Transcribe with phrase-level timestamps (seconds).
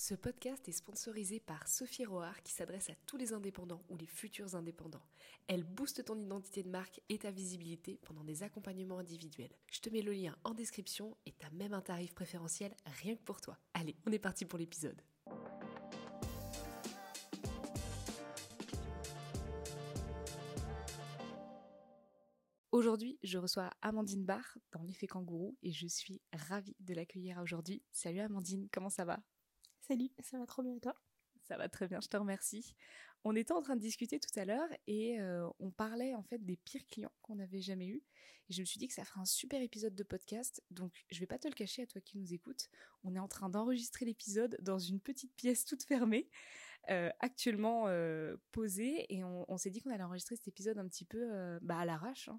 [0.00, 4.06] Ce podcast est sponsorisé par Sophie Roard qui s'adresse à tous les indépendants ou les
[4.06, 5.02] futurs indépendants.
[5.48, 9.50] Elle booste ton identité de marque et ta visibilité pendant des accompagnements individuels.
[9.66, 13.22] Je te mets le lien en description et t'as même un tarif préférentiel rien que
[13.24, 13.58] pour toi.
[13.74, 15.02] Allez, on est parti pour l'épisode.
[22.70, 27.82] Aujourd'hui, je reçois Amandine Barr dans l'effet kangourou et je suis ravie de l'accueillir aujourd'hui.
[27.90, 29.18] Salut Amandine, comment ça va?
[29.88, 30.94] Salut, ça va trop bien et toi?
[31.44, 32.74] Ça va très bien, je te remercie.
[33.24, 36.44] On était en train de discuter tout à l'heure et euh, on parlait en fait
[36.44, 38.02] des pires clients qu'on avait jamais eus.
[38.50, 40.62] Et je me suis dit que ça ferait un super épisode de podcast.
[40.70, 42.68] Donc je vais pas te le cacher à toi qui nous écoutes.
[43.02, 46.28] On est en train d'enregistrer l'épisode dans une petite pièce toute fermée,
[46.90, 49.06] euh, actuellement euh, posée.
[49.08, 52.28] Et on, s'est dit qu'on allait enregistrer cet épisode un petit peu bah, à l'arrache.
[52.28, 52.38] Hein.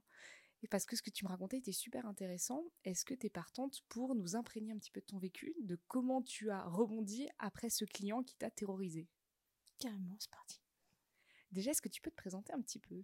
[0.62, 3.30] Et parce que ce que tu me racontais était super intéressant, est-ce que tu es
[3.30, 7.30] partante pour nous imprégner un petit peu de ton vécu, de comment tu as rebondi
[7.40, 9.08] après ce client qui t'a terrorisé
[9.80, 10.59] Carrément, c'est parti.
[11.52, 13.03] Déjà, est-ce que tu peux te présenter un petit peu?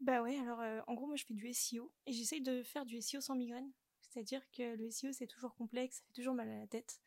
[0.00, 2.86] Bah ouais, alors euh, en gros, moi je fais du SEO et j'essaye de faire
[2.86, 3.70] du SEO sans migraine.
[4.00, 7.00] C'est-à-dire que le SEO c'est toujours complexe, ça fait toujours mal à la tête.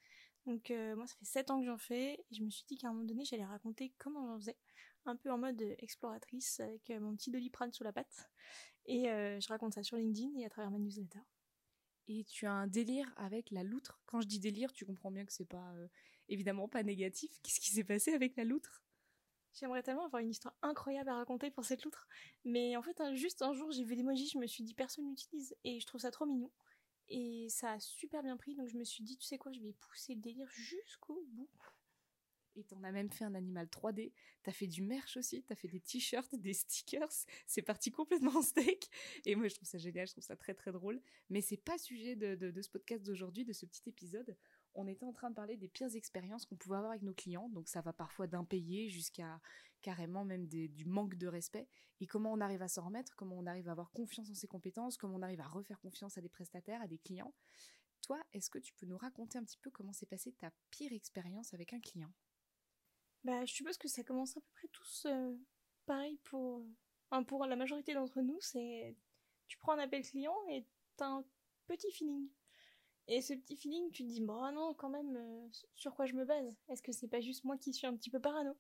[0.46, 2.78] Donc euh, moi ça fait 7 ans que j'en fais et je me suis dit
[2.78, 4.58] qu'à un moment donné j'allais raconter comment j'en faisais,
[5.06, 8.30] un peu en mode exploratrice avec euh, mon petit doliprane sous la patte.
[8.86, 11.20] Et euh, je raconte ça sur LinkedIn et à travers ma newsletter.
[12.08, 14.02] Et tu as un délire avec la loutre?
[14.08, 15.72] Quand je dis délire, tu comprends bien que c'est pas
[16.28, 17.32] évidemment pas négatif.
[17.44, 18.84] Qu'est-ce qui s'est passé avec la loutre?
[19.54, 22.08] J'aimerais tellement avoir une histoire incroyable à raconter pour cette loutre.
[22.44, 25.56] Mais en fait, juste un jour, j'ai vu l'emoji, je me suis dit personne n'utilise
[25.64, 26.52] et je trouve ça trop mignon.
[27.14, 29.60] Et ça a super bien pris, donc je me suis dit, tu sais quoi, je
[29.60, 31.50] vais pousser le délire jusqu'au bout.
[32.56, 34.14] Et t'en as même fait un animal 3D.
[34.44, 35.44] T'as fait du merch aussi.
[35.44, 37.12] T'as fait des t-shirts, des stickers.
[37.48, 38.90] C'est parti complètement en steak.
[39.26, 40.08] Et moi, je trouve ça génial.
[40.08, 41.02] Je trouve ça très, très drôle.
[41.30, 44.38] Mais c'est pas sujet de, de ce podcast d'aujourd'hui, de ce petit épisode
[44.76, 47.50] on était en train de parler des pires expériences qu'on pouvait avoir avec nos clients.
[47.50, 49.40] Donc ça va parfois d'impayés jusqu'à
[49.82, 51.68] carrément même du manque de respect.
[52.00, 54.48] Et comment on arrive à s'en remettre, comment on arrive à avoir confiance en ses
[54.48, 57.34] compétences, comment on arrive à refaire confiance à des prestataires, à des clients?
[58.02, 60.92] Toi, est-ce que tu peux nous raconter un petit peu comment s'est passée ta pire
[60.94, 62.12] expérience avec un client?
[63.24, 65.36] Bah, je suppose que ça commence à peu près tous euh,
[65.86, 66.66] pareil pour,
[67.28, 68.40] pour la majorité d'entre nous.
[68.42, 68.96] C'est
[69.48, 70.66] tu prends un appel client et
[70.96, 71.26] t'as un
[71.68, 72.30] petit feeling
[73.08, 76.14] et ce petit feeling, tu te dis, bon, non, quand même, euh, sur quoi je
[76.14, 76.58] me base?
[76.70, 78.56] Est-ce que c'est pas juste moi qui suis un petit peu parano?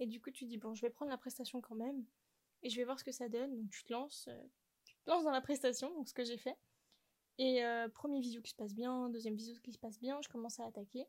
[0.00, 2.04] Et du coup, tu te dis, bon, je vais prendre la prestation quand même,
[2.62, 3.54] et je vais voir ce que ça donne.
[3.54, 4.42] Donc, tu te lances, euh,
[4.84, 6.56] tu te lances dans la prestation, donc ce que j'ai fait.
[7.38, 10.28] Et euh, premier visio qui se passe bien, deuxième visio qui se passe bien, je
[10.28, 11.06] commence à attaquer.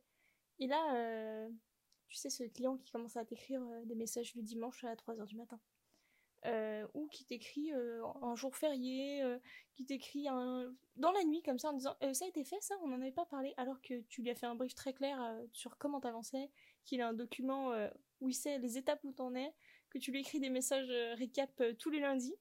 [0.59, 1.47] Et là,
[2.07, 5.35] tu sais, ce client qui commence à t'écrire des messages le dimanche à 3h du
[5.35, 5.59] matin.
[6.45, 9.39] Euh, ou qui t'écrit euh, un jour férié, euh,
[9.73, 10.71] qui t'écrit un...
[10.95, 13.11] dans la nuit comme ça en disant ça a été fait ça, on n'en avait
[13.11, 15.19] pas parlé, alors que tu lui as fait un brief très clair
[15.53, 16.51] sur comment t'avançais,
[16.83, 17.73] qu'il a un document
[18.21, 19.51] où il sait les étapes où t'en es,
[19.89, 22.35] que tu lui écris des messages récap tous les lundis.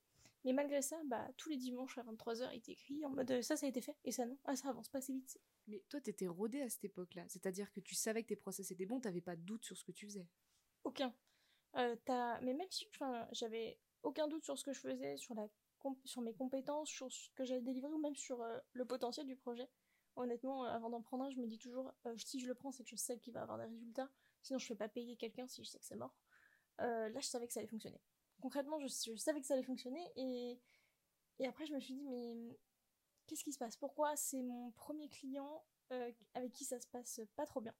[0.44, 3.64] Mais malgré ça, bah, tous les dimanches à 23h, il t'écrit en mode ça, ça
[3.64, 5.38] a été fait, et ça non, ah, ça avance pas assez vite.
[5.66, 8.84] Mais toi, t'étais rodé à cette époque-là, c'est-à-dire que tu savais que tes process étaient
[8.84, 10.26] bons, t'avais pas de doute sur ce que tu faisais.
[10.84, 11.14] Aucun.
[11.76, 11.97] Euh,
[12.43, 12.87] mais même si
[13.32, 15.34] j'avais aucun doute sur ce que je faisais, sur,
[16.22, 19.69] mes compétences, sur ce que j'allais délivrer ou même sur euh, le potentiel du projet.
[20.16, 22.70] Honnêtement, euh, avant d'en prendre un, je me dis toujours, euh, si je le prends,
[22.70, 24.09] c'est que je sais qu'il va avoir des résultats.
[24.43, 26.14] Sinon, je ne fais pas payer quelqu'un si je sais que c'est mort.
[26.78, 28.00] là, je savais que ça allait fonctionner.
[28.41, 32.59] Concrètement, je, savais que ça allait fonctionner et, après, je me suis dit, mais
[33.26, 33.76] qu'est-ce qui se passe?
[33.76, 37.75] Pourquoi c'est mon premier client avec qui ça se passe pas trop bien?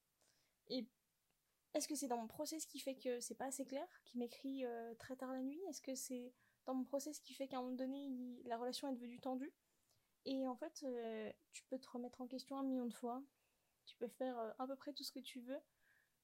[1.75, 4.65] Est-ce que c'est dans mon process qui fait que c'est pas assez clair, qui m'écrit
[4.65, 5.61] euh, très tard la nuit?
[5.67, 6.33] Est-ce que c'est
[6.65, 8.09] dans mon process qui fait qu'à un moment donné,
[8.45, 9.53] la relation est devenue tendue?
[10.23, 13.21] Et en fait, euh, tu peux te remettre en question un million de fois.
[13.85, 15.59] Tu peux faire euh, à peu près tout ce que tu veux.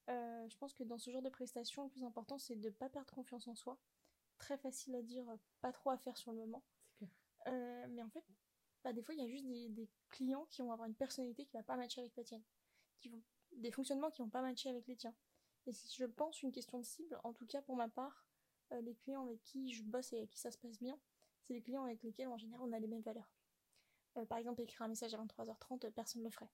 [0.08, 2.88] je pense que dans ce genre de prestation, le plus important, c'est de ne pas
[2.88, 3.78] perdre confiance en soi.
[4.38, 5.26] Très facile à dire,
[5.60, 6.64] pas trop à faire sur le moment.
[7.46, 8.24] mais en fait,
[8.86, 11.58] bah, des fois, il y a juste des, clients qui vont avoir une personnalité qui
[11.58, 12.44] va pas matcher avec la tienne.
[13.00, 13.22] Qui vont,
[13.58, 15.14] des fonctionnements qui vont pas matcher avec les tiens.
[15.68, 18.26] Et si je pense une question de cible, en tout cas pour ma part,
[18.72, 21.00] euh, les clients avec qui je bosse et avec qui ça se passe bien,
[21.42, 23.32] c'est les clients avec lesquels en général on a les mêmes valeurs.
[24.18, 26.52] Euh, par exemple, écrire un message à 23h30, personne ne le ferait.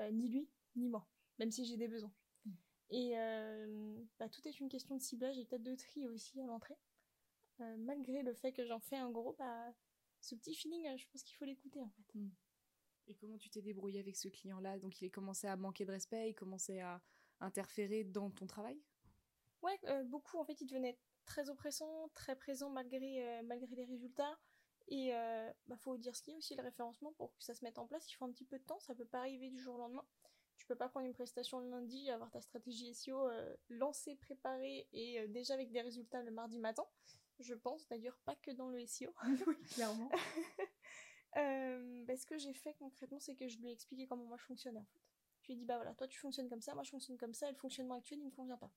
[0.00, 1.06] Euh, ni lui, ni moi,
[1.38, 2.14] même si j'ai des besoins.
[2.44, 2.50] Mm.
[2.90, 3.14] Et
[4.18, 6.78] bah, tout est une question de ciblage et peut-être de tri aussi à l'entrée.
[7.58, 9.74] malgré le fait que j'en fais un gros, bah,
[10.20, 12.14] ce petit feeling, je pense qu'il faut l'écouter en fait.
[12.14, 12.30] Mm.
[13.06, 14.78] Et comment tu t'es débrouillé avec ce client-là?
[14.78, 17.02] Donc il a commencé à manquer de respect, il commençait à,
[17.44, 18.80] interférer dans ton travail?
[19.62, 20.38] Ouais, euh, beaucoup.
[20.38, 24.38] En fait, il devenait très oppressant, très présent malgré, euh, malgré les résultats.
[24.88, 27.54] Et euh, bah, faut dire ce qu'il y a aussi, le référencement, pour que ça
[27.54, 29.48] se mette en place, il faut un petit peu de temps, ça peut pas arriver
[29.48, 30.04] du jour au lendemain.
[30.56, 33.28] Tu peux pas prendre une prestation le lundi, avoir ta stratégie SEO
[33.70, 36.86] lancée, préparée et déjà avec des résultats le mardi matin.
[37.40, 39.12] Je pense d'ailleurs pas que dans le SEO.
[39.46, 40.10] oui, clairement.
[41.36, 44.36] euh, bah, ce que j'ai fait concrètement, c'est que je lui ai expliqué comment moi
[44.36, 45.00] je fonctionnais en fait.
[45.44, 47.34] Je lui ai dit, bah voilà, toi tu fonctionnes comme ça, moi je fonctionne comme
[47.34, 48.72] ça, et le fonctionnement actuel il me convient pas.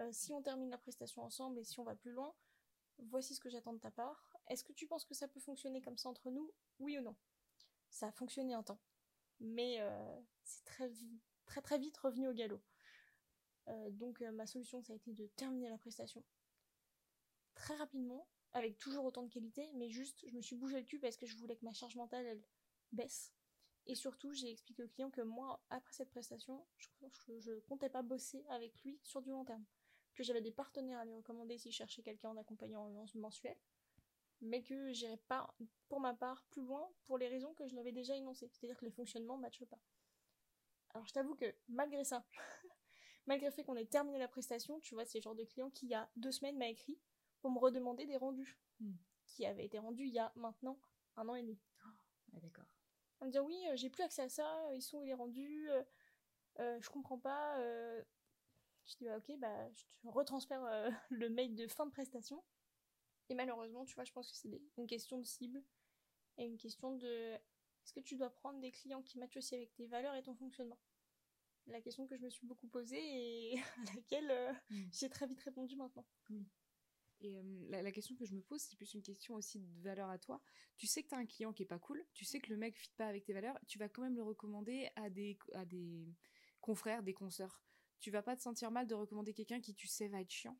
[0.00, 2.34] Euh, si on termine la prestation ensemble et si on va plus loin,
[2.98, 4.36] voici ce que j'attends de ta part.
[4.48, 7.16] Est-ce que tu penses que ça peut fonctionner comme ça entre nous Oui ou non?
[7.88, 8.80] Ça a fonctionné un temps.
[9.40, 10.92] Mais euh, c'est très,
[11.46, 12.60] très très vite revenu au galop.
[13.68, 16.22] Euh, donc ma solution, ça a été de terminer la prestation
[17.54, 20.98] très rapidement, avec toujours autant de qualité, mais juste je me suis bougé le cul
[20.98, 22.42] parce que je voulais que ma charge mentale elle
[22.92, 23.32] baisse.
[23.88, 26.88] Et surtout, j'ai expliqué au client que moi, après cette prestation, je,
[27.38, 29.64] je, comptais pas bosser avec lui sur du long terme.
[30.14, 33.56] Que j'avais des partenaires à lui recommander s'il cherchait quelqu'un en accompagnant en mensuel,
[34.42, 35.54] mais que j'irais pas,
[35.88, 38.50] pour ma part, plus loin pour les raisons que je l'avais déjà énoncées.
[38.52, 39.80] C'est-à-dire que les fonctionnements ne matchent pas.
[40.90, 42.26] Alors je t'avoue que malgré ça,
[43.26, 45.70] malgré le fait qu'on ait terminé la prestation, tu vois, c'est le genre de client
[45.70, 46.98] qui, il y a deux semaines, m'a écrit
[47.40, 48.92] pour me redemander des rendus, hmm.
[49.24, 50.78] qui avaient été rendus il y a maintenant
[51.16, 51.58] un an et demi.
[51.84, 52.77] ah, d'accord
[53.20, 55.68] à me dire oui, euh, j'ai plus accès à ça, ils sont où les rendus,
[55.70, 55.82] euh,
[56.60, 57.56] euh, je comprends pas.
[58.86, 60.62] Je dis bah, ok, bah je te retransfère
[61.10, 62.42] le mail de fin de prestation.
[63.28, 65.62] Et malheureusement, tu vois, je pense que c'est une question de cible
[66.38, 69.74] et une question de est-ce que tu dois prendre des clients qui matchent aussi avec
[69.74, 70.78] tes valeurs et ton fonctionnement?
[71.66, 74.84] La question que je me suis beaucoup posée et à laquelle mm.
[74.92, 76.06] j'ai très vite répondu maintenant.
[76.30, 76.46] Oui.
[77.20, 80.18] Et la, question que je me pose, c'est plus une question aussi de valeur à
[80.18, 80.40] toi.
[80.76, 82.56] Tu sais que tu as un client qui est pas cool, tu sais que le
[82.56, 85.36] mec ne fit pas avec tes valeurs, tu vas quand même le recommander à des,
[85.54, 86.14] à des
[86.60, 87.60] confrères, des consoeurs.
[88.00, 90.56] Tu vas pas te sentir mal de recommander quelqu'un qui tu sais va être chiant?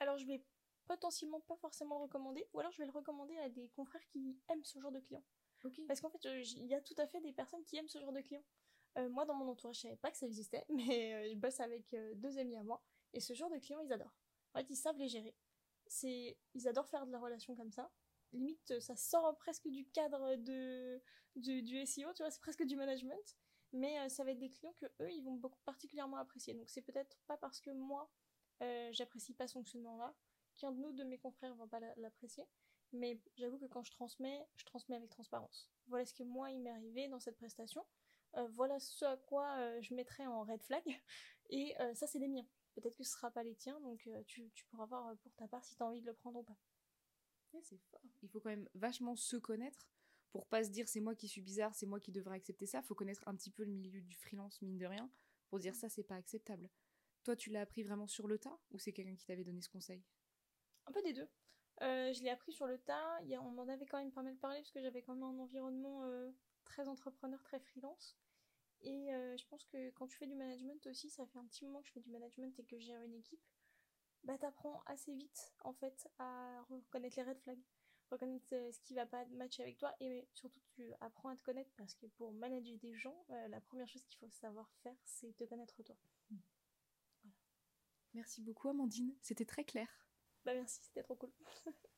[0.00, 0.44] Alors je vais
[0.86, 4.38] potentiellement pas forcément le recommander, ou alors je vais le recommander à des confrères qui
[4.48, 5.22] aiment ce genre de client.
[5.88, 8.12] Parce qu'en fait, il y a tout à fait des personnes qui aiment ce genre
[8.12, 8.44] de client.
[8.98, 11.60] Euh, moi, dans mon entourage, je savais pas que ça existait, mais euh, je bosse
[11.60, 12.82] avec euh, deux amis à moi,
[13.12, 14.16] et ce genre de clients, ils adorent.
[14.54, 15.34] En fait, ils savent les gérer
[15.88, 17.90] c'est ils adorent faire de la relation comme ça.
[18.32, 21.00] Limite ça sort presque du cadre de
[21.36, 23.36] du, SEO tu vois c'est presque du management.
[23.72, 26.54] Mais euh, ça va être des clients que eux ils vont beaucoup particulièrement apprécier.
[26.54, 28.10] Donc c'est peut-être pas parce que moi
[28.62, 30.14] euh, j'apprécie pas ce fonctionnement là
[30.56, 32.44] qu'un de nous de mes confrères va pas l'apprécier.
[32.92, 35.70] Mais j'avoue que quand je transmets je transmets avec transparence.
[35.88, 37.84] Voilà ce que moi il m'est arrivé dans cette prestation.
[38.36, 40.82] Euh, voilà ce à quoi je mettrais en red flag.
[41.50, 42.46] Et ça c'est les miens
[42.76, 45.48] peut-être que ce sera pas les tiens, donc euh, tu, pourras voir euh, pour ta
[45.48, 46.56] part si tu as envie de le prendre ou pas.
[47.62, 48.02] c'est fort.
[48.22, 49.88] Il faut quand même vachement se connaître
[50.30, 52.80] pour pas se dire c'est moi qui suis bizarre, c'est moi qui devrais accepter ça.
[52.80, 55.10] Il faut connaître un petit peu le milieu du freelance, mine de rien,
[55.48, 56.68] pour dire ça, c'est pas acceptable.
[57.24, 59.68] Toi, tu l'as appris vraiment sur le tas ou c'est quelqu'un qui t'avait donné ce
[59.68, 60.04] conseil?
[60.86, 61.28] Un peu des deux.
[61.82, 63.20] Euh, je l'ai appris sur le tas.
[63.22, 65.38] Il on m'en avait quand même pas mal parlé parce que j'avais quand même un
[65.38, 66.02] environnement
[66.64, 68.16] très entrepreneur, très freelance.
[68.82, 71.64] Et euh, je pense que quand tu fais du management aussi, ça fait un petit
[71.64, 73.40] moment que je fais du management et que j'ai une équipe,
[74.24, 77.62] bah t'apprends assez vite en fait à reconnaître les red flags,
[78.10, 81.42] reconnaître euh, ce qui va pas matcher avec toi et surtout tu apprends à te
[81.42, 84.96] connaître parce que pour manager des gens, euh, la première chose qu'il faut savoir faire
[85.04, 85.96] c'est te connaître toi.
[88.14, 89.88] Merci beaucoup Amandine, c'était très clair.
[90.44, 91.32] Bah merci, c'était trop cool.